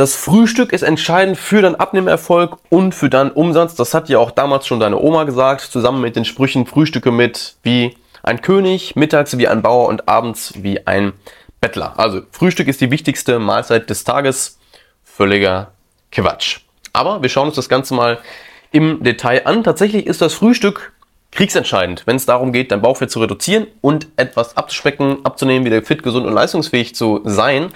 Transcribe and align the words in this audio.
Das 0.00 0.16
Frühstück 0.16 0.72
ist 0.72 0.80
entscheidend 0.80 1.36
für 1.36 1.60
deinen 1.60 1.74
Abnehmerfolg 1.74 2.56
und 2.70 2.94
für 2.94 3.10
deinen 3.10 3.32
Umsatz. 3.32 3.74
Das 3.74 3.92
hat 3.92 4.08
ja 4.08 4.18
auch 4.18 4.30
damals 4.30 4.66
schon 4.66 4.80
deine 4.80 4.98
Oma 4.98 5.24
gesagt, 5.24 5.60
zusammen 5.60 6.00
mit 6.00 6.16
den 6.16 6.24
Sprüchen 6.24 6.64
Frühstücke 6.64 7.10
mit 7.10 7.56
wie 7.64 7.98
ein 8.22 8.40
König, 8.40 8.96
mittags 8.96 9.36
wie 9.36 9.46
ein 9.46 9.60
Bauer 9.60 9.88
und 9.88 10.08
abends 10.08 10.54
wie 10.56 10.86
ein 10.86 11.12
Bettler. 11.60 11.98
Also 11.98 12.22
Frühstück 12.30 12.66
ist 12.66 12.80
die 12.80 12.90
wichtigste 12.90 13.38
Mahlzeit 13.38 13.90
des 13.90 14.04
Tages. 14.04 14.58
Völliger 15.04 15.72
Quatsch. 16.10 16.60
Aber 16.94 17.20
wir 17.20 17.28
schauen 17.28 17.48
uns 17.48 17.56
das 17.56 17.68
Ganze 17.68 17.92
mal 17.92 18.20
im 18.72 19.02
Detail 19.02 19.46
an. 19.46 19.64
Tatsächlich 19.64 20.06
ist 20.06 20.22
das 20.22 20.32
Frühstück 20.32 20.94
kriegsentscheidend, 21.30 22.06
wenn 22.06 22.16
es 22.16 22.24
darum 22.24 22.54
geht, 22.54 22.72
dein 22.72 22.80
Bauchfett 22.80 23.10
zu 23.10 23.20
reduzieren 23.20 23.66
und 23.82 24.08
etwas 24.16 24.56
abzuspecken, 24.56 25.26
abzunehmen, 25.26 25.66
wieder 25.66 25.82
fit, 25.82 26.02
gesund 26.02 26.26
und 26.26 26.32
leistungsfähig 26.32 26.94
zu 26.94 27.20
sein. 27.24 27.68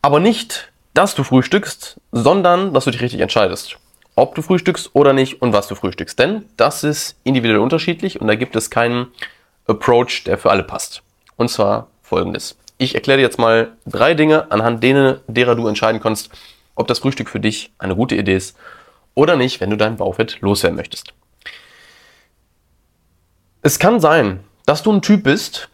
Aber 0.00 0.20
nicht, 0.20 0.70
dass 0.96 1.14
du 1.14 1.24
frühstückst, 1.24 2.00
sondern 2.12 2.72
dass 2.72 2.84
du 2.84 2.90
dich 2.90 3.02
richtig 3.02 3.20
entscheidest. 3.20 3.76
Ob 4.14 4.34
du 4.34 4.40
frühstückst 4.40 4.90
oder 4.94 5.12
nicht 5.12 5.42
und 5.42 5.52
was 5.52 5.68
du 5.68 5.74
frühstückst. 5.74 6.18
Denn 6.18 6.46
das 6.56 6.84
ist 6.84 7.16
individuell 7.22 7.60
unterschiedlich 7.60 8.20
und 8.20 8.28
da 8.28 8.34
gibt 8.34 8.56
es 8.56 8.70
keinen 8.70 9.08
Approach, 9.66 10.24
der 10.24 10.38
für 10.38 10.50
alle 10.50 10.62
passt. 10.62 11.02
Und 11.36 11.50
zwar 11.50 11.88
folgendes. 12.02 12.56
Ich 12.78 12.94
erkläre 12.94 13.18
dir 13.18 13.24
jetzt 13.24 13.38
mal 13.38 13.72
drei 13.84 14.14
Dinge, 14.14 14.50
anhand 14.50 14.82
denen, 14.82 15.20
derer 15.26 15.54
du 15.54 15.66
entscheiden 15.66 16.00
kannst, 16.00 16.30
ob 16.74 16.86
das 16.86 17.00
Frühstück 17.00 17.28
für 17.28 17.40
dich 17.40 17.72
eine 17.78 17.94
gute 17.94 18.16
Idee 18.16 18.36
ist 18.36 18.56
oder 19.14 19.36
nicht, 19.36 19.60
wenn 19.60 19.70
du 19.70 19.76
dein 19.76 19.96
Bauchfett 19.96 20.40
loswerden 20.40 20.76
möchtest. 20.76 21.12
Es 23.62 23.78
kann 23.78 24.00
sein, 24.00 24.40
dass 24.64 24.82
du 24.82 24.92
ein 24.92 25.02
Typ 25.02 25.24
bist, 25.24 25.68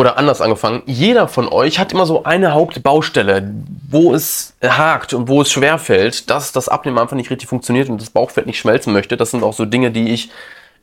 oder 0.00 0.16
anders 0.16 0.40
angefangen, 0.40 0.82
jeder 0.86 1.28
von 1.28 1.46
euch 1.46 1.78
hat 1.78 1.92
immer 1.92 2.06
so 2.06 2.24
eine 2.24 2.54
Hauptbaustelle, 2.54 3.52
wo 3.90 4.14
es 4.14 4.54
hakt 4.62 5.12
und 5.12 5.28
wo 5.28 5.42
es 5.42 5.52
schwer 5.52 5.78
fällt, 5.78 6.30
dass 6.30 6.52
das 6.52 6.70
Abnehmen 6.70 6.98
einfach 6.98 7.16
nicht 7.16 7.28
richtig 7.28 7.50
funktioniert 7.50 7.90
und 7.90 8.00
das 8.00 8.08
Bauchfett 8.08 8.46
nicht 8.46 8.58
schmelzen 8.58 8.94
möchte. 8.94 9.18
Das 9.18 9.30
sind 9.30 9.42
auch 9.42 9.52
so 9.52 9.66
Dinge, 9.66 9.90
die 9.90 10.08
ich 10.08 10.30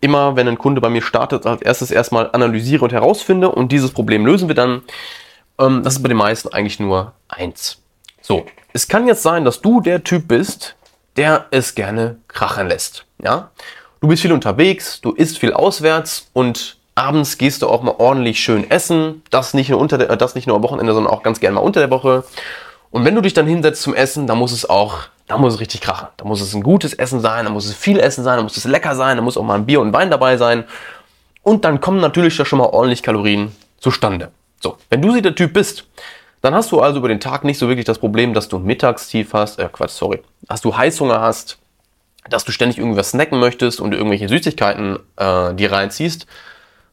immer, 0.01 0.35
wenn 0.35 0.47
ein 0.47 0.59
Kunde 0.59 0.81
bei 0.81 0.89
mir 0.89 1.01
startet, 1.01 1.47
als 1.47 1.63
erstes 1.63 1.89
erstmal 1.89 2.29
analysiere 2.31 2.83
und 2.83 2.93
herausfinde 2.93 3.49
und 3.49 3.71
dieses 3.71 3.89
Problem 3.89 4.23
lösen 4.23 4.49
wir 4.49 4.55
dann. 4.55 4.83
Ähm, 5.57 5.81
das 5.81 5.95
ist 5.95 6.03
bei 6.03 6.09
den 6.09 6.17
meisten 6.17 6.49
eigentlich 6.49 6.79
nur 6.79 7.13
eins. 7.27 7.79
So, 8.21 8.45
es 8.73 8.87
kann 8.87 9.07
jetzt 9.07 9.23
sein, 9.23 9.45
dass 9.45 9.61
du 9.61 9.81
der 9.81 10.03
Typ 10.03 10.27
bist, 10.27 10.75
der 11.15 11.47
es 11.49 11.73
gerne 11.73 12.17
krachen 12.27 12.67
lässt. 12.67 13.07
Ja, 13.23 13.49
du 13.99 14.09
bist 14.09 14.21
viel 14.21 14.31
unterwegs, 14.31 15.02
du 15.02 15.13
isst 15.13 15.39
viel 15.39 15.53
auswärts 15.53 16.29
und 16.33 16.77
abends 16.97 17.37
gehst 17.37 17.61
du 17.61 17.67
auch 17.67 17.83
mal 17.83 17.95
ordentlich 17.97 18.39
schön 18.39 18.69
essen. 18.69 19.21
Das 19.29 19.53
nicht 19.53 19.69
nur 19.69 19.79
unter 19.79 19.97
der, 19.97 20.15
das 20.15 20.35
nicht 20.35 20.47
nur 20.47 20.55
am 20.55 20.63
Wochenende, 20.63 20.93
sondern 20.93 21.13
auch 21.13 21.23
ganz 21.23 21.39
gerne 21.39 21.55
mal 21.55 21.61
unter 21.61 21.79
der 21.79 21.91
Woche. 21.91 22.23
Und 22.91 23.05
wenn 23.05 23.15
du 23.15 23.21
dich 23.21 23.33
dann 23.33 23.47
hinsetzt 23.47 23.81
zum 23.81 23.93
Essen, 23.93 24.27
dann 24.27 24.37
muss 24.37 24.51
es 24.51 24.69
auch, 24.69 24.99
da 25.27 25.37
muss 25.37 25.55
es 25.55 25.59
richtig 25.59 25.81
krachen. 25.81 26.07
Da 26.17 26.25
muss 26.25 26.41
es 26.41 26.53
ein 26.53 26.63
gutes 26.63 26.93
Essen 26.93 27.19
sein, 27.19 27.45
da 27.45 27.51
muss 27.51 27.65
es 27.65 27.73
viel 27.73 27.99
Essen 27.99 28.23
sein, 28.23 28.37
da 28.37 28.43
muss 28.43 28.57
es 28.57 28.65
lecker 28.65 28.95
sein, 28.95 29.17
da 29.17 29.23
muss 29.23 29.37
auch 29.37 29.43
mal 29.43 29.55
ein 29.55 29.65
Bier 29.65 29.81
und 29.81 29.93
Wein 29.93 30.09
dabei 30.09 30.37
sein. 30.37 30.63
Und 31.43 31.65
dann 31.65 31.79
kommen 31.79 32.01
natürlich 32.01 32.35
da 32.35 32.45
schon 32.45 32.59
mal 32.59 32.65
ordentlich 32.65 33.03
Kalorien 33.03 33.55
zustande. 33.79 34.31
So, 34.59 34.77
wenn 34.89 35.01
du 35.01 35.11
sie 35.11 35.21
der 35.21 35.35
Typ 35.35 35.53
bist, 35.53 35.85
dann 36.41 36.53
hast 36.53 36.71
du 36.71 36.79
also 36.79 36.99
über 36.99 37.07
den 37.07 37.19
Tag 37.19 37.43
nicht 37.43 37.57
so 37.57 37.67
wirklich 37.67 37.85
das 37.85 37.99
Problem, 37.99 38.33
dass 38.33 38.47
du 38.47 38.59
Mittagstief 38.59 39.33
hast, 39.33 39.59
äh 39.59 39.69
Quatsch, 39.71 39.91
sorry, 39.91 40.21
dass 40.43 40.61
du 40.61 40.75
Heißhunger 40.75 41.21
hast, 41.21 41.57
dass 42.29 42.43
du 42.43 42.51
ständig 42.51 42.77
irgendwas 42.77 43.11
snacken 43.11 43.39
möchtest 43.39 43.79
und 43.79 43.93
irgendwelche 43.93 44.27
Süßigkeiten 44.27 44.99
äh, 45.17 45.53
dir 45.53 45.71
reinziehst, 45.71 46.27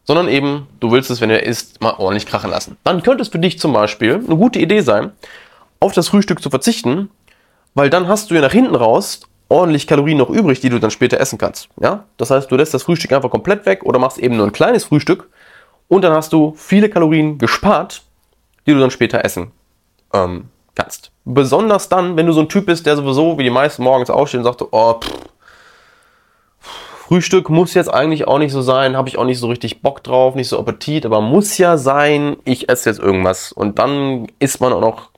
sondern 0.04 0.28
eben, 0.28 0.66
du 0.80 0.92
willst 0.92 1.10
es, 1.10 1.20
wenn 1.20 1.30
er 1.30 1.44
isst, 1.44 1.80
mal 1.80 1.94
ordentlich 1.98 2.26
krachen 2.26 2.50
lassen. 2.50 2.76
Dann 2.84 3.02
könnte 3.02 3.22
es 3.22 3.28
für 3.28 3.38
dich 3.38 3.58
zum 3.58 3.72
Beispiel 3.72 4.14
eine 4.14 4.36
gute 4.36 4.58
Idee 4.58 4.80
sein, 4.80 5.12
auf 5.80 5.92
das 5.92 6.08
Frühstück 6.08 6.42
zu 6.42 6.50
verzichten, 6.50 7.10
weil 7.74 7.90
dann 7.90 8.08
hast 8.08 8.30
du 8.30 8.34
ja 8.34 8.40
nach 8.40 8.52
hinten 8.52 8.74
raus 8.74 9.20
ordentlich 9.48 9.86
Kalorien 9.86 10.18
noch 10.18 10.30
übrig, 10.30 10.60
die 10.60 10.68
du 10.68 10.78
dann 10.78 10.90
später 10.90 11.20
essen 11.20 11.38
kannst. 11.38 11.68
Ja? 11.80 12.04
Das 12.16 12.30
heißt, 12.30 12.50
du 12.50 12.56
lässt 12.56 12.74
das 12.74 12.82
Frühstück 12.82 13.12
einfach 13.12 13.30
komplett 13.30 13.66
weg 13.66 13.82
oder 13.84 13.98
machst 13.98 14.18
eben 14.18 14.36
nur 14.36 14.46
ein 14.46 14.52
kleines 14.52 14.84
Frühstück 14.84 15.28
und 15.88 16.02
dann 16.02 16.12
hast 16.12 16.32
du 16.32 16.54
viele 16.56 16.88
Kalorien 16.88 17.38
gespart, 17.38 18.02
die 18.66 18.72
du 18.72 18.80
dann 18.80 18.90
später 18.90 19.24
essen 19.24 19.52
ähm, 20.12 20.46
kannst. 20.74 21.10
Besonders 21.24 21.88
dann, 21.88 22.16
wenn 22.16 22.26
du 22.26 22.32
so 22.32 22.40
ein 22.40 22.48
Typ 22.48 22.66
bist, 22.66 22.86
der 22.86 22.96
sowieso 22.96 23.38
wie 23.38 23.44
die 23.44 23.50
meisten 23.50 23.82
morgens 23.82 24.10
aufsteht 24.10 24.38
und 24.38 24.44
sagt, 24.44 24.62
oh, 24.70 24.94
pff, 24.94 25.10
Frühstück 27.06 27.50
muss 27.50 27.74
jetzt 27.74 27.92
eigentlich 27.92 28.26
auch 28.26 28.38
nicht 28.38 28.52
so 28.52 28.62
sein, 28.62 28.96
habe 28.96 29.10
ich 29.10 29.18
auch 29.18 29.26
nicht 29.26 29.38
so 29.38 29.48
richtig 29.48 29.82
Bock 29.82 30.02
drauf, 30.02 30.34
nicht 30.34 30.48
so 30.48 30.58
Appetit, 30.58 31.04
aber 31.04 31.20
muss 31.20 31.58
ja 31.58 31.76
sein, 31.76 32.38
ich 32.46 32.70
esse 32.70 32.88
jetzt 32.88 32.98
irgendwas. 32.98 33.52
Und 33.52 33.78
dann 33.78 34.26
isst 34.38 34.62
man 34.62 34.72
auch 34.72 34.80
noch, 34.80 35.10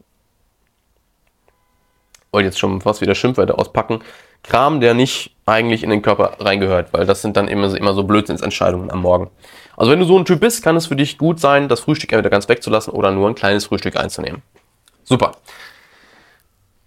wollte 2.32 2.46
jetzt 2.46 2.58
schon 2.58 2.80
fast 2.80 3.02
wieder 3.02 3.14
Schimpfwörter 3.14 3.56
auspacken, 3.56 4.00
Kram, 4.42 4.80
der 4.80 4.94
nicht 4.94 5.36
eigentlich 5.46 5.84
in 5.84 5.91
den 5.91 6.02
Körper 6.02 6.36
reingehört, 6.41 6.92
weil 6.92 7.06
das 7.06 7.22
sind 7.22 7.36
dann 7.36 7.46
immer, 7.46 7.72
immer 7.76 7.94
so 7.94 8.02
Blödsinnsentscheidungen 8.02 8.91
am 8.91 9.02
Morgen. 9.02 9.30
Also 9.76 9.92
wenn 9.92 10.00
du 10.00 10.06
so 10.06 10.19
ein 10.19 10.25
Typ 10.25 10.41
bist, 10.41 10.64
kann 10.64 10.75
es 10.75 10.86
für 10.86 10.96
dich 10.96 11.19
gut 11.19 11.38
sein, 11.38 11.69
das 11.69 11.78
Frühstück 11.78 12.10
entweder 12.10 12.30
ganz 12.30 12.48
wegzulassen 12.48 12.92
oder 12.92 13.12
nur 13.12 13.28
ein 13.28 13.36
kleines 13.36 13.66
Frühstück 13.66 13.94
einzunehmen. 13.94 14.42
Super. 15.04 15.36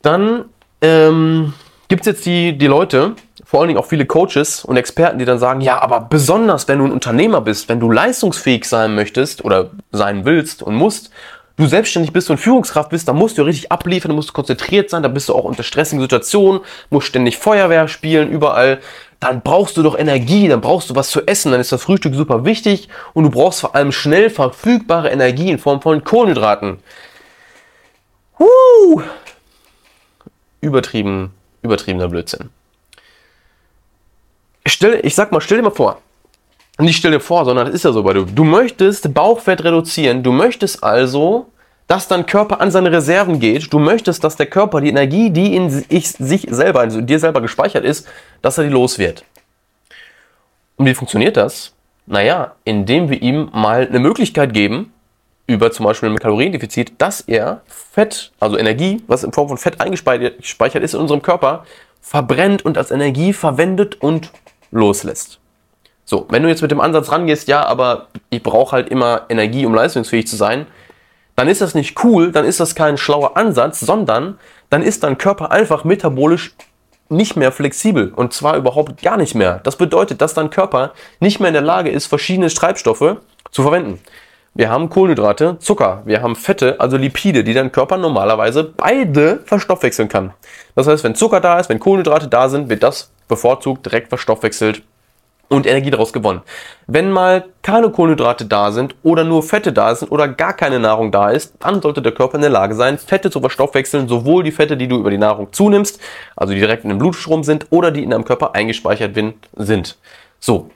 Dann 0.01 0.49
ähm, 0.81 1.53
gibt 1.87 2.01
es 2.01 2.07
jetzt 2.07 2.25
die, 2.25 2.57
die 2.57 2.67
Leute, 2.67 3.15
vor 3.49 3.61
allen 3.61 3.69
Dingen 3.69 3.79
auch 3.79 3.87
viele 3.87 4.05
Coaches 4.05 4.63
und 4.63 4.77
Experten, 4.77 5.17
die 5.17 5.25
dann 5.25 5.39
sagen, 5.39 5.61
ja, 5.61 5.81
aber 5.81 6.01
besonders 6.01 6.67
wenn 6.67 6.77
du 6.77 6.85
ein 6.85 6.91
Unternehmer 6.91 7.41
bist, 7.41 7.67
wenn 7.67 7.79
du 7.79 7.89
leistungsfähig 7.89 8.63
sein 8.63 8.93
möchtest 8.93 9.43
oder 9.43 9.71
sein 9.91 10.23
willst 10.23 10.61
und 10.61 10.75
musst, 10.75 11.09
du 11.57 11.65
selbstständig 11.65 12.13
bist 12.13 12.29
und 12.29 12.37
Führungskraft 12.37 12.91
bist, 12.91 13.07
dann 13.07 13.15
musst 13.15 13.39
du 13.39 13.41
richtig 13.41 13.71
abliefern, 13.71 14.09
dann 14.09 14.17
musst 14.17 14.29
du 14.29 14.33
konzentriert 14.33 14.91
sein, 14.91 15.01
da 15.01 15.09
bist 15.09 15.29
du 15.29 15.33
auch 15.33 15.45
unter 15.45 15.63
stressigen 15.63 15.99
Situationen, 15.99 16.61
musst 16.91 17.07
ständig 17.07 17.39
Feuerwehr 17.39 17.87
spielen, 17.87 18.29
überall. 18.29 18.81
Dann 19.19 19.41
brauchst 19.41 19.77
du 19.77 19.81
doch 19.81 19.97
Energie, 19.97 20.47
dann 20.47 20.61
brauchst 20.61 20.91
du 20.91 20.95
was 20.95 21.09
zu 21.09 21.25
essen, 21.25 21.51
dann 21.51 21.59
ist 21.59 21.71
das 21.71 21.81
Frühstück 21.81 22.13
super 22.13 22.45
wichtig 22.45 22.87
und 23.15 23.23
du 23.23 23.31
brauchst 23.31 23.61
vor 23.61 23.73
allem 23.73 23.91
schnell 23.91 24.29
verfügbare 24.29 25.09
Energie 25.09 25.49
in 25.49 25.57
Form 25.57 25.81
von 25.81 26.03
Kohlenhydraten. 26.03 26.77
Huh! 28.37 29.01
Übertrieben, 30.61 31.31
übertriebener 31.63 32.09
Blödsinn. 32.09 32.51
Stell, 34.69 34.99
ich 35.03 35.15
sag 35.15 35.31
mal, 35.31 35.41
stell 35.41 35.57
dir 35.57 35.63
mal 35.63 35.71
vor, 35.71 35.99
nicht 36.79 36.97
stell 36.97 37.11
dir 37.11 37.19
vor, 37.19 37.43
sondern 37.43 37.65
das 37.65 37.75
ist 37.75 37.83
ja 37.83 37.91
so 37.91 38.03
bei 38.03 38.13
du. 38.13 38.23
Du 38.23 38.43
möchtest 38.43 39.13
Bauchfett 39.13 39.63
reduzieren. 39.63 40.23
Du 40.23 40.31
möchtest 40.31 40.83
also, 40.83 41.47
dass 41.87 42.07
dein 42.07 42.25
Körper 42.25 42.61
an 42.61 42.71
seine 42.71 42.91
Reserven 42.91 43.39
geht. 43.39 43.73
Du 43.73 43.79
möchtest, 43.79 44.23
dass 44.23 44.37
der 44.37 44.45
Körper 44.45 44.79
die 44.79 44.89
Energie, 44.89 45.29
die 45.29 45.55
in 45.55 45.69
sich 45.69 46.47
selber, 46.49 46.81
also 46.81 46.99
in 46.99 47.07
dir 47.07 47.19
selber 47.19 47.41
gespeichert 47.41 47.83
ist, 47.83 48.07
dass 48.41 48.57
er 48.57 48.63
die 48.63 48.69
los 48.69 48.97
wird. 48.97 49.25
Und 50.77 50.85
wie 50.85 50.93
funktioniert 50.93 51.35
das? 51.35 51.73
Naja, 52.05 52.53
indem 52.63 53.09
wir 53.09 53.21
ihm 53.21 53.49
mal 53.53 53.87
eine 53.87 53.99
Möglichkeit 53.99 54.53
geben, 54.53 54.93
über 55.47 55.71
zum 55.71 55.85
Beispiel 55.85 56.09
ein 56.09 56.19
Kaloriendefizit, 56.19 56.93
dass 56.99 57.21
er 57.21 57.61
Fett, 57.67 58.31
also 58.39 58.57
Energie, 58.57 59.03
was 59.07 59.23
in 59.23 59.33
Form 59.33 59.49
von 59.49 59.57
Fett 59.57 59.81
eingespeichert 59.81 60.83
ist 60.83 60.93
in 60.93 60.99
unserem 61.01 61.21
Körper, 61.21 61.65
verbrennt 62.01 62.63
und 62.63 62.77
als 62.77 62.91
Energie 62.91 63.33
verwendet 63.33 63.95
und 63.99 64.31
loslässt. 64.71 65.39
So, 66.05 66.25
wenn 66.29 66.41
du 66.41 66.49
jetzt 66.49 66.61
mit 66.61 66.71
dem 66.71 66.81
Ansatz 66.81 67.11
rangehst, 67.11 67.47
ja, 67.47 67.63
aber 67.65 68.07
ich 68.29 68.41
brauche 68.41 68.71
halt 68.71 68.89
immer 68.89 69.25
Energie, 69.29 69.65
um 69.65 69.75
leistungsfähig 69.75 70.27
zu 70.27 70.35
sein, 70.35 70.65
dann 71.35 71.47
ist 71.47 71.61
das 71.61 71.75
nicht 71.75 72.03
cool, 72.03 72.31
dann 72.31 72.45
ist 72.45 72.59
das 72.59 72.75
kein 72.75 72.97
schlauer 72.97 73.37
Ansatz, 73.37 73.79
sondern 73.79 74.39
dann 74.69 74.81
ist 74.81 75.03
dein 75.03 75.17
Körper 75.17 75.51
einfach 75.51 75.83
metabolisch 75.83 76.53
nicht 77.09 77.35
mehr 77.35 77.51
flexibel 77.51 78.11
und 78.15 78.33
zwar 78.33 78.57
überhaupt 78.57 79.01
gar 79.01 79.17
nicht 79.17 79.35
mehr. 79.35 79.61
Das 79.63 79.75
bedeutet, 79.75 80.21
dass 80.21 80.33
dein 80.33 80.49
Körper 80.49 80.93
nicht 81.19 81.39
mehr 81.39 81.49
in 81.49 81.53
der 81.53 81.61
Lage 81.61 81.89
ist, 81.89 82.07
verschiedene 82.07 82.49
Treibstoffe 82.49 83.17
zu 83.51 83.61
verwenden. 83.61 83.99
Wir 84.55 84.69
haben 84.69 84.89
Kohlenhydrate, 84.89 85.57
Zucker, 85.59 86.01
wir 86.05 86.21
haben 86.21 86.35
Fette, 86.35 86.79
also 86.79 86.97
Lipide, 86.97 87.43
die 87.43 87.53
dein 87.53 87.71
Körper 87.71 87.97
normalerweise 87.97 88.63
beide 88.63 89.41
verstoffwechseln 89.45 90.09
kann. 90.09 90.33
Das 90.75 90.87
heißt, 90.87 91.03
wenn 91.03 91.15
Zucker 91.15 91.39
da 91.39 91.59
ist, 91.59 91.69
wenn 91.69 91.79
Kohlenhydrate 91.79 92.27
da 92.27 92.49
sind, 92.49 92.67
wird 92.67 92.83
das 92.83 93.11
bevorzugt 93.27 93.85
direkt 93.85 94.09
verstoffwechselt 94.09 94.81
und 95.49 95.65
Energie 95.65 95.91
daraus 95.91 96.13
gewonnen. 96.13 96.41
Wenn 96.87 97.11
mal 97.11 97.45
keine 97.61 97.89
Kohlenhydrate 97.89 98.45
da 98.45 98.71
sind 98.71 98.95
oder 99.03 99.23
nur 99.23 99.43
Fette 99.43 99.73
da 99.73 99.93
sind 99.95 100.11
oder 100.11 100.27
gar 100.27 100.53
keine 100.53 100.79
Nahrung 100.79 101.11
da 101.11 101.29
ist, 101.29 101.53
dann 101.59 101.81
sollte 101.81 102.01
der 102.01 102.11
Körper 102.11 102.35
in 102.35 102.41
der 102.41 102.49
Lage 102.49 102.75
sein, 102.75 102.97
Fette 102.97 103.29
zu 103.31 103.39
verstoffwechseln, 103.39 104.07
sowohl 104.07 104.43
die 104.43 104.51
Fette, 104.51 104.77
die 104.77 104.87
du 104.87 104.97
über 104.97 105.09
die 105.09 105.17
Nahrung 105.17 105.51
zunimmst, 105.51 105.99
also 106.35 106.53
die 106.53 106.59
direkt 106.59 106.83
in 106.83 106.89
dem 106.89 106.99
Blutstrom 106.99 107.43
sind, 107.43 107.67
oder 107.71 107.91
die 107.91 108.03
in 108.03 108.11
deinem 108.11 108.25
Körper 108.25 108.55
eingespeichert 108.55 109.15
sind. 109.57 109.97
So, 110.39 110.69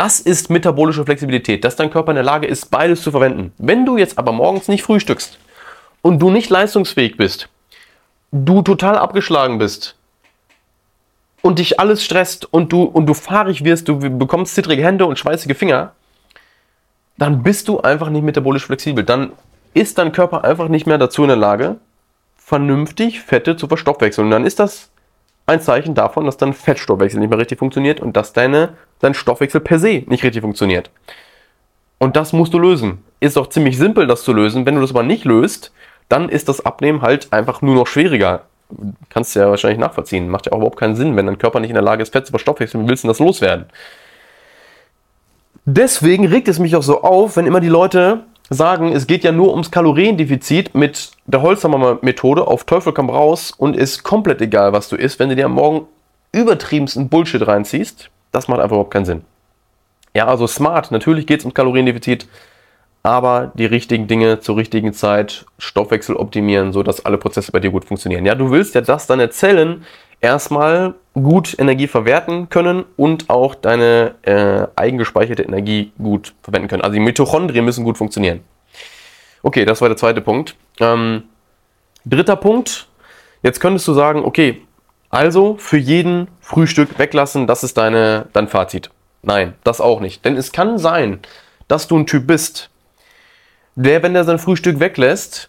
das 0.00 0.18
ist 0.18 0.48
metabolische 0.48 1.04
Flexibilität, 1.04 1.62
dass 1.62 1.76
dein 1.76 1.90
Körper 1.90 2.12
in 2.12 2.14
der 2.14 2.24
Lage 2.24 2.46
ist, 2.46 2.70
beides 2.70 3.02
zu 3.02 3.10
verwenden. 3.10 3.52
Wenn 3.58 3.84
du 3.84 3.98
jetzt 3.98 4.16
aber 4.16 4.32
morgens 4.32 4.66
nicht 4.66 4.82
frühstückst 4.82 5.38
und 6.00 6.20
du 6.20 6.30
nicht 6.30 6.48
leistungsfähig 6.48 7.18
bist, 7.18 7.50
du 8.32 8.62
total 8.62 8.96
abgeschlagen 8.96 9.58
bist, 9.58 9.96
und 11.42 11.58
dich 11.58 11.78
alles 11.80 12.02
stresst 12.02 12.50
und 12.50 12.72
du, 12.72 12.82
und 12.84 13.04
du 13.04 13.14
fahrig 13.14 13.62
wirst, 13.62 13.88
du 13.88 13.98
bekommst 14.18 14.54
zittrige 14.54 14.82
Hände 14.82 15.04
und 15.04 15.18
schweißige 15.18 15.56
Finger, 15.56 15.92
dann 17.18 17.42
bist 17.42 17.68
du 17.68 17.80
einfach 17.80 18.08
nicht 18.08 18.24
metabolisch 18.24 18.64
flexibel. 18.64 19.04
Dann 19.04 19.32
ist 19.74 19.98
dein 19.98 20.12
Körper 20.12 20.44
einfach 20.44 20.68
nicht 20.68 20.86
mehr 20.86 20.98
dazu 20.98 21.22
in 21.22 21.28
der 21.28 21.36
Lage, 21.36 21.76
vernünftig 22.38 23.20
Fette 23.20 23.56
zu 23.56 23.68
verstoffwechseln. 23.68 24.26
Und 24.26 24.30
dann 24.30 24.46
ist 24.46 24.60
das 24.60 24.89
ein 25.50 25.60
Zeichen 25.60 25.94
davon, 25.94 26.24
dass 26.24 26.36
dein 26.36 26.52
Fettstoffwechsel 26.52 27.20
nicht 27.20 27.30
mehr 27.30 27.38
richtig 27.38 27.58
funktioniert 27.58 28.00
und 28.00 28.16
dass 28.16 28.32
deine, 28.32 28.70
dein 29.00 29.14
Stoffwechsel 29.14 29.60
per 29.60 29.78
se 29.78 30.04
nicht 30.06 30.24
richtig 30.24 30.42
funktioniert. 30.42 30.90
Und 31.98 32.16
das 32.16 32.32
musst 32.32 32.54
du 32.54 32.58
lösen. 32.58 33.04
Ist 33.20 33.36
auch 33.36 33.48
ziemlich 33.48 33.76
simpel, 33.76 34.06
das 34.06 34.22
zu 34.22 34.32
lösen. 34.32 34.64
Wenn 34.64 34.76
du 34.76 34.80
das 34.80 34.90
aber 34.90 35.02
nicht 35.02 35.24
löst, 35.24 35.72
dann 36.08 36.28
ist 36.28 36.48
das 36.48 36.64
Abnehmen 36.64 37.02
halt 37.02 37.32
einfach 37.32 37.60
nur 37.60 37.74
noch 37.74 37.86
schwieriger. 37.86 38.46
Kannst 39.10 39.34
du 39.34 39.40
ja 39.40 39.50
wahrscheinlich 39.50 39.80
nachvollziehen. 39.80 40.28
Macht 40.28 40.46
ja 40.46 40.52
auch 40.52 40.58
überhaupt 40.58 40.78
keinen 40.78 40.96
Sinn, 40.96 41.16
wenn 41.16 41.26
dein 41.26 41.38
Körper 41.38 41.60
nicht 41.60 41.70
in 41.70 41.74
der 41.74 41.82
Lage 41.82 42.02
ist, 42.02 42.12
Fett 42.12 42.26
zu 42.26 42.30
verstoffwechseln. 42.30 42.84
Wie 42.84 42.88
willst 42.88 43.04
du 43.04 43.08
das 43.08 43.18
loswerden? 43.18 43.66
Deswegen 45.66 46.26
regt 46.26 46.48
es 46.48 46.58
mich 46.58 46.74
auch 46.74 46.82
so 46.82 47.02
auf, 47.02 47.36
wenn 47.36 47.46
immer 47.46 47.60
die 47.60 47.68
Leute 47.68 48.24
sagen, 48.50 48.92
es 48.92 49.06
geht 49.06 49.22
ja 49.24 49.32
nur 49.32 49.52
ums 49.52 49.70
Kaloriendefizit 49.70 50.74
mit 50.74 51.12
der 51.26 51.40
Holzhammer-Methode 51.40 52.46
auf 52.46 52.64
Teufel 52.64 52.92
komm 52.92 53.08
raus 53.08 53.52
und 53.56 53.76
ist 53.76 54.02
komplett 54.02 54.42
egal, 54.42 54.72
was 54.72 54.88
du 54.88 54.96
isst, 54.96 55.20
wenn 55.20 55.28
du 55.28 55.36
dir 55.36 55.46
am 55.46 55.54
Morgen 55.54 55.86
übertriebensten 56.32 57.08
Bullshit 57.08 57.46
reinziehst. 57.46 58.10
Das 58.32 58.48
macht 58.48 58.60
einfach 58.60 58.74
überhaupt 58.74 58.92
keinen 58.92 59.04
Sinn. 59.04 59.22
Ja, 60.14 60.26
also 60.26 60.48
smart, 60.48 60.90
natürlich 60.90 61.26
geht 61.26 61.40
es 61.40 61.44
ums 61.44 61.54
Kaloriendefizit, 61.54 62.26
aber 63.02 63.52
die 63.54 63.66
richtigen 63.66 64.06
Dinge 64.06 64.40
zur 64.40 64.56
richtigen 64.56 64.92
Zeit, 64.92 65.46
Stoffwechsel 65.58 66.16
optimieren, 66.16 66.72
sodass 66.72 67.04
alle 67.04 67.18
Prozesse 67.18 67.52
bei 67.52 67.60
dir 67.60 67.70
gut 67.70 67.86
funktionieren. 67.86 68.26
Ja, 68.26 68.34
du 68.34 68.50
willst 68.50 68.74
ja, 68.74 68.82
dass 68.82 69.06
deine 69.06 69.30
Zellen 69.30 69.84
erstmal 70.20 70.94
gut 71.14 71.58
Energie 71.58 71.86
verwerten 71.86 72.50
können 72.50 72.84
und 72.96 73.30
auch 73.30 73.54
deine 73.54 74.14
äh, 74.22 74.66
eigengespeicherte 74.76 75.42
Energie 75.42 75.92
gut 75.98 76.34
verwenden 76.42 76.68
können. 76.68 76.82
Also 76.82 76.94
die 76.94 77.00
Mitochondrien 77.00 77.64
müssen 77.64 77.84
gut 77.84 77.96
funktionieren. 77.96 78.40
Okay, 79.42 79.64
das 79.64 79.80
war 79.80 79.88
der 79.88 79.96
zweite 79.96 80.20
Punkt. 80.20 80.54
Ähm, 80.78 81.22
dritter 82.04 82.36
Punkt. 82.36 82.86
Jetzt 83.42 83.60
könntest 83.60 83.88
du 83.88 83.94
sagen, 83.94 84.24
okay, 84.24 84.60
also 85.08 85.56
für 85.58 85.78
jeden 85.78 86.28
Frühstück 86.40 86.98
weglassen, 86.98 87.46
das 87.46 87.64
ist 87.64 87.78
deine, 87.78 88.26
dein 88.34 88.48
Fazit. 88.48 88.90
Nein, 89.22 89.54
das 89.64 89.80
auch 89.80 90.00
nicht. 90.00 90.24
Denn 90.24 90.36
es 90.36 90.52
kann 90.52 90.78
sein, 90.78 91.20
dass 91.66 91.88
du 91.88 91.98
ein 91.98 92.06
Typ 92.06 92.26
bist, 92.26 92.70
der, 93.84 94.02
wenn 94.02 94.14
er 94.14 94.24
sein 94.24 94.38
Frühstück 94.38 94.80
weglässt, 94.80 95.48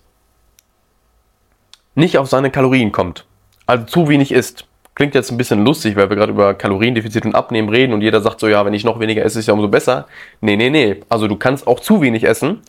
nicht 1.96 2.18
auf 2.18 2.30
seine 2.30 2.52
Kalorien 2.52 2.92
kommt 2.92 3.26
also 3.72 3.86
zu 3.86 4.10
wenig 4.10 4.32
isst. 4.32 4.66
Klingt 4.96 5.16
jetzt 5.16 5.32
ein 5.32 5.38
bisschen 5.38 5.64
lustig, 5.66 5.96
weil 5.96 6.10
wir 6.10 6.18
gerade 6.18 6.34
über 6.34 6.54
Kaloriendefizit 6.54 7.26
und 7.26 7.34
Abnehmen 7.34 7.70
reden 7.70 7.94
und 7.94 8.02
jeder 8.02 8.20
sagt 8.20 8.42
so, 8.42 8.48
ja, 8.48 8.66
wenn 8.66 8.74
ich 8.74 8.84
noch 8.84 9.00
weniger 9.00 9.24
esse, 9.24 9.40
ist 9.40 9.48
ja 9.48 9.54
umso 9.54 9.70
besser. 9.70 10.06
Nee, 10.42 10.58
nee, 10.58 10.70
nee. 10.70 11.02
Also 11.08 11.28
du 11.28 11.38
kannst 11.38 11.66
auch 11.66 11.80
zu 11.80 12.02
wenig 12.02 12.26
essen. 12.26 12.60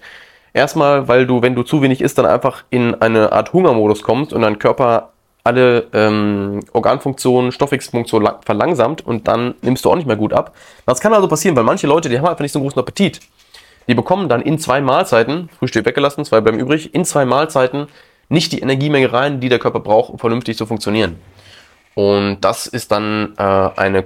Erstmal, 0.54 1.08
weil 1.08 1.26
du, 1.26 1.42
wenn 1.42 1.56
du 1.56 1.64
zu 1.64 1.82
wenig 1.82 2.00
isst, 2.00 2.18
dann 2.18 2.26
einfach 2.26 2.62
in 2.70 2.94
eine 2.94 3.32
Art 3.32 3.52
Hungermodus 3.52 4.02
kommst 4.02 4.32
und 4.32 4.42
dein 4.42 4.58
Körper 4.60 5.10
alle 5.44 5.88
ähm, 5.92 6.60
Organfunktionen, 6.72 7.50
Stoffwechselfunktionen 7.50 8.30
verlangsamt 8.44 9.04
und 9.04 9.26
dann 9.26 9.54
nimmst 9.62 9.84
du 9.84 9.90
auch 9.90 9.96
nicht 9.96 10.06
mehr 10.06 10.16
gut 10.16 10.32
ab. 10.32 10.54
Das 10.86 11.00
kann 11.00 11.12
also 11.12 11.26
passieren, 11.26 11.56
weil 11.56 11.64
manche 11.64 11.88
Leute, 11.88 12.08
die 12.08 12.16
haben 12.16 12.26
einfach 12.26 12.42
nicht 12.42 12.52
so 12.52 12.60
einen 12.60 12.66
großen 12.66 12.80
Appetit. 12.80 13.20
Die 13.88 13.94
bekommen 13.94 14.28
dann 14.28 14.42
in 14.42 14.58
zwei 14.58 14.80
Mahlzeiten, 14.80 15.48
Frühstück 15.58 15.84
weggelassen, 15.86 16.24
zwei 16.24 16.40
bleiben 16.40 16.58
übrig, 16.58 16.94
in 16.94 17.04
zwei 17.04 17.24
Mahlzeiten 17.24 17.86
nicht 18.28 18.52
die 18.52 18.60
Energiemenge 18.60 19.12
rein, 19.12 19.40
die 19.40 19.48
der 19.48 19.58
Körper 19.58 19.80
braucht, 19.80 20.10
um 20.10 20.18
vernünftig 20.18 20.56
zu 20.56 20.66
funktionieren. 20.66 21.18
Und 21.94 22.38
das 22.40 22.66
ist 22.66 22.90
dann 22.90 23.34
äh, 23.36 23.42
eine 23.42 24.02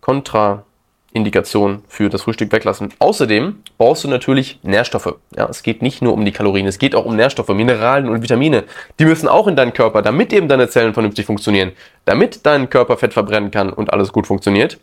Kontraindikation 0.00 1.82
für 1.88 2.10
das 2.10 2.22
Frühstück 2.22 2.52
weglassen. 2.52 2.92
Außerdem 2.98 3.62
brauchst 3.78 4.04
du 4.04 4.08
natürlich 4.08 4.58
Nährstoffe. 4.62 5.14
Ja, 5.34 5.48
es 5.48 5.62
geht 5.62 5.80
nicht 5.80 6.02
nur 6.02 6.12
um 6.12 6.24
die 6.26 6.32
Kalorien, 6.32 6.66
es 6.66 6.78
geht 6.78 6.94
auch 6.94 7.06
um 7.06 7.16
Nährstoffe, 7.16 7.48
Mineralien 7.48 8.10
und 8.10 8.20
Vitamine. 8.22 8.64
Die 8.98 9.06
müssen 9.06 9.28
auch 9.28 9.46
in 9.46 9.56
deinen 9.56 9.72
Körper, 9.72 10.02
damit 10.02 10.34
eben 10.34 10.48
deine 10.48 10.68
Zellen 10.68 10.92
vernünftig 10.92 11.24
funktionieren, 11.24 11.72
damit 12.04 12.44
dein 12.44 12.68
Körper 12.68 12.98
Fett 12.98 13.14
verbrennen 13.14 13.50
kann 13.50 13.72
und 13.72 13.92
alles 13.92 14.12
gut 14.12 14.26
funktioniert. 14.26 14.78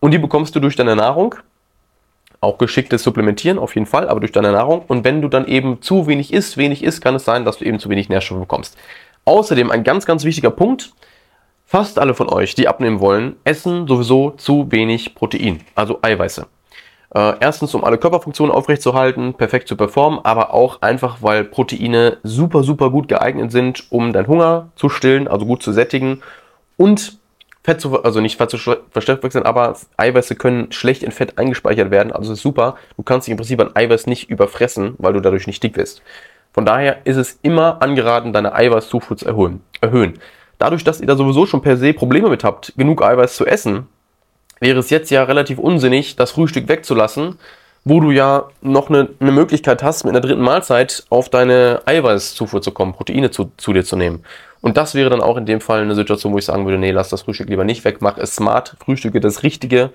Und 0.00 0.10
die 0.10 0.18
bekommst 0.18 0.54
du 0.54 0.60
durch 0.60 0.76
deine 0.76 0.94
Nahrung, 0.94 1.34
auch 2.40 2.58
geschicktes 2.58 3.02
Supplementieren 3.02 3.58
auf 3.58 3.74
jeden 3.74 3.86
Fall, 3.86 4.08
aber 4.08 4.20
durch 4.20 4.32
deine 4.32 4.52
Nahrung. 4.52 4.82
Und 4.86 5.04
wenn 5.04 5.22
du 5.22 5.28
dann 5.28 5.46
eben 5.46 5.82
zu 5.82 6.06
wenig 6.06 6.32
isst, 6.32 6.56
wenig 6.56 6.84
isst, 6.84 7.02
kann 7.02 7.14
es 7.14 7.24
sein, 7.24 7.44
dass 7.44 7.58
du 7.58 7.64
eben 7.64 7.78
zu 7.78 7.88
wenig 7.88 8.08
Nährstoffe 8.08 8.40
bekommst. 8.40 8.76
Außerdem 9.24 9.70
ein 9.70 9.84
ganz, 9.84 10.06
ganz 10.06 10.24
wichtiger 10.24 10.50
Punkt. 10.50 10.92
Fast 11.64 11.98
alle 11.98 12.14
von 12.14 12.30
euch, 12.30 12.54
die 12.54 12.66
abnehmen 12.66 13.00
wollen, 13.00 13.36
essen 13.44 13.86
sowieso 13.86 14.30
zu 14.30 14.72
wenig 14.72 15.14
Protein, 15.14 15.60
also 15.74 15.98
Eiweiße. 16.00 16.46
Äh, 17.14 17.34
erstens, 17.40 17.74
um 17.74 17.84
alle 17.84 17.98
Körperfunktionen 17.98 18.54
aufrechtzuerhalten, 18.54 19.34
perfekt 19.34 19.68
zu 19.68 19.76
performen, 19.76 20.20
aber 20.22 20.54
auch 20.54 20.80
einfach, 20.80 21.18
weil 21.20 21.44
Proteine 21.44 22.18
super, 22.22 22.62
super 22.62 22.90
gut 22.90 23.08
geeignet 23.08 23.52
sind, 23.52 23.86
um 23.90 24.12
deinen 24.12 24.28
Hunger 24.28 24.70
zu 24.76 24.88
stillen, 24.88 25.28
also 25.28 25.44
gut 25.44 25.62
zu 25.62 25.72
sättigen 25.72 26.22
und 26.76 27.18
Fett 27.62 27.80
zu, 27.80 28.02
also 28.02 28.20
nicht 28.20 28.36
Fett 28.36 28.50
zu 28.50 28.58
verstoffwechseln, 28.90 29.44
aber 29.44 29.76
Eiweiße 29.96 30.36
können 30.36 30.72
schlecht 30.72 31.02
in 31.02 31.10
Fett 31.10 31.38
eingespeichert 31.38 31.90
werden. 31.90 32.12
Also 32.12 32.32
ist 32.32 32.42
super. 32.42 32.76
Du 32.96 33.02
kannst 33.02 33.26
dich 33.26 33.32
im 33.32 33.36
Prinzip 33.36 33.60
an 33.60 33.70
Eiweiß 33.74 34.06
nicht 34.06 34.30
überfressen, 34.30 34.94
weil 34.98 35.12
du 35.12 35.20
dadurch 35.20 35.46
nicht 35.46 35.62
dick 35.62 35.76
wirst. 35.76 36.02
Von 36.52 36.64
daher 36.64 36.98
ist 37.04 37.16
es 37.16 37.38
immer 37.42 37.82
angeraten, 37.82 38.32
deine 38.32 38.54
Eiweißzufuhr 38.54 39.16
zu 39.16 39.26
erhöhen. 39.26 39.60
erhöhen. 39.80 40.18
Dadurch, 40.58 40.82
dass 40.82 41.00
ihr 41.00 41.06
da 41.06 41.16
sowieso 41.16 41.46
schon 41.46 41.62
per 41.62 41.76
se 41.76 41.92
Probleme 41.92 42.28
mit 42.28 42.42
habt, 42.42 42.72
genug 42.76 43.02
Eiweiß 43.02 43.36
zu 43.36 43.46
essen, 43.46 43.86
wäre 44.60 44.78
es 44.78 44.90
jetzt 44.90 45.10
ja 45.10 45.22
relativ 45.22 45.58
unsinnig, 45.58 46.16
das 46.16 46.32
Frühstück 46.32 46.68
wegzulassen, 46.68 47.38
wo 47.84 48.00
du 48.00 48.10
ja 48.10 48.48
noch 48.60 48.88
eine, 48.88 49.08
eine 49.20 49.32
Möglichkeit 49.32 49.82
hast, 49.82 50.04
mit 50.04 50.12
einer 50.12 50.20
dritten 50.20 50.42
Mahlzeit 50.42 51.04
auf 51.10 51.28
deine 51.28 51.82
Eiweißzufuhr 51.86 52.60
zu 52.60 52.72
kommen, 52.72 52.92
Proteine 52.92 53.30
zu, 53.30 53.52
zu 53.56 53.72
dir 53.72 53.84
zu 53.84 53.96
nehmen. 53.96 54.24
Und 54.68 54.76
das 54.76 54.94
wäre 54.94 55.08
dann 55.08 55.22
auch 55.22 55.38
in 55.38 55.46
dem 55.46 55.62
Fall 55.62 55.80
eine 55.80 55.94
Situation, 55.94 56.34
wo 56.34 56.36
ich 56.36 56.44
sagen 56.44 56.66
würde, 56.66 56.76
nee, 56.76 56.90
lass 56.90 57.08
das 57.08 57.22
Frühstück 57.22 57.48
lieber 57.48 57.64
nicht 57.64 57.86
weg, 57.86 58.02
mach 58.02 58.18
es 58.18 58.36
smart, 58.36 58.76
frühstücke 58.84 59.18
das 59.18 59.42
Richtige, 59.42 59.94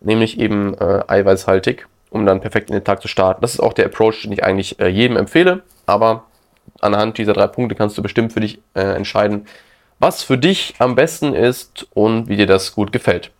nämlich 0.00 0.38
eben 0.38 0.74
äh, 0.78 1.02
eiweißhaltig, 1.08 1.86
um 2.10 2.24
dann 2.24 2.40
perfekt 2.40 2.70
in 2.70 2.76
den 2.76 2.84
Tag 2.84 3.02
zu 3.02 3.08
starten. 3.08 3.40
Das 3.40 3.54
ist 3.54 3.58
auch 3.58 3.72
der 3.72 3.86
Approach, 3.86 4.22
den 4.22 4.30
ich 4.30 4.44
eigentlich 4.44 4.78
äh, 4.78 4.86
jedem 4.86 5.16
empfehle, 5.16 5.62
aber 5.86 6.26
anhand 6.80 7.18
dieser 7.18 7.32
drei 7.32 7.48
Punkte 7.48 7.74
kannst 7.74 7.98
du 7.98 8.02
bestimmt 8.02 8.32
für 8.32 8.38
dich 8.38 8.60
äh, 8.74 8.94
entscheiden, 8.94 9.48
was 9.98 10.22
für 10.22 10.38
dich 10.38 10.76
am 10.78 10.94
besten 10.94 11.34
ist 11.34 11.88
und 11.92 12.28
wie 12.28 12.36
dir 12.36 12.46
das 12.46 12.76
gut 12.76 12.92
gefällt. 12.92 13.32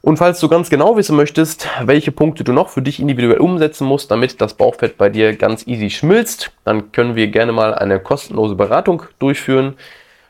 Und 0.00 0.16
falls 0.16 0.38
du 0.38 0.48
ganz 0.48 0.70
genau 0.70 0.96
wissen 0.96 1.16
möchtest, 1.16 1.68
welche 1.82 2.12
Punkte 2.12 2.44
du 2.44 2.52
noch 2.52 2.68
für 2.68 2.82
dich 2.82 3.00
individuell 3.00 3.38
umsetzen 3.38 3.86
musst, 3.86 4.10
damit 4.10 4.40
das 4.40 4.54
Bauchfett 4.54 4.96
bei 4.96 5.08
dir 5.08 5.34
ganz 5.36 5.66
easy 5.66 5.90
schmilzt, 5.90 6.52
dann 6.64 6.92
können 6.92 7.16
wir 7.16 7.26
gerne 7.28 7.52
mal 7.52 7.74
eine 7.74 7.98
kostenlose 7.98 8.54
Beratung 8.54 9.02
durchführen. 9.18 9.74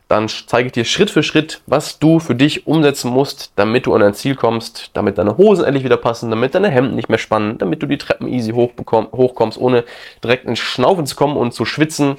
Dann 0.08 0.26
zeige 0.28 0.68
ich 0.68 0.72
dir 0.72 0.86
Schritt 0.86 1.10
für 1.10 1.22
Schritt, 1.22 1.60
was 1.66 1.98
du 1.98 2.18
für 2.18 2.34
dich 2.34 2.66
umsetzen 2.66 3.10
musst, 3.10 3.52
damit 3.56 3.84
du 3.84 3.94
an 3.94 4.00
dein 4.00 4.14
Ziel 4.14 4.36
kommst, 4.36 4.90
damit 4.94 5.18
deine 5.18 5.36
Hosen 5.36 5.66
endlich 5.66 5.84
wieder 5.84 5.98
passen, 5.98 6.30
damit 6.30 6.54
deine 6.54 6.70
Hemden 6.70 6.96
nicht 6.96 7.10
mehr 7.10 7.18
spannen, 7.18 7.58
damit 7.58 7.82
du 7.82 7.86
die 7.86 7.98
Treppen 7.98 8.26
easy 8.26 8.52
hochkommst, 8.52 9.58
ohne 9.58 9.84
direkt 10.24 10.46
ins 10.46 10.60
Schnaufen 10.60 11.04
zu 11.04 11.14
kommen 11.14 11.36
und 11.36 11.52
zu 11.52 11.66
schwitzen, 11.66 12.16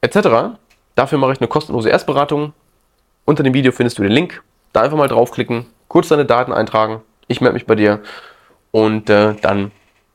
etc. 0.00 0.56
Dafür 0.96 1.18
mache 1.18 1.34
ich 1.34 1.40
eine 1.40 1.46
kostenlose 1.46 1.90
Erstberatung. 1.90 2.54
Unter 3.24 3.44
dem 3.44 3.54
Video 3.54 3.70
findest 3.70 3.98
du 3.98 4.02
den 4.02 4.10
Link. 4.10 4.42
Da 4.72 4.80
einfach 4.80 4.96
mal 4.96 5.06
draufklicken, 5.06 5.66
kurz 5.92 6.08
deine 6.08 6.24
Daten 6.24 6.54
eintragen. 6.54 7.02
Ich 7.28 7.42
melde 7.42 7.52
mich 7.52 7.66
bei 7.66 7.74
dir 7.74 8.00
und 8.70 9.10
äh, 9.10 9.34
dann 9.42 9.72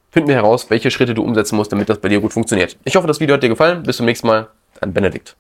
finden 0.10 0.28
wir 0.28 0.36
heraus, 0.36 0.72
welche 0.72 0.90
Schritte 0.90 1.14
du 1.14 1.24
umsetzen 1.24 1.56
musst, 1.56 1.72
damit 1.72 1.88
das 1.88 2.00
bei 2.00 2.10
dir 2.10 2.20
gut 2.20 2.34
funktioniert. 2.34 2.78
Ich 2.84 2.96
hoffe, 2.96 3.06
das 3.06 3.20
Video 3.20 3.36
hat 3.36 3.44
dir 3.44 3.50
gefallen. 3.50 3.84
Bis 3.84 3.98
zum 3.98 4.08
nächsten 4.08 4.26
Mal. 4.26 4.48
Dein 4.82 4.92
Benedikt. 4.92 5.38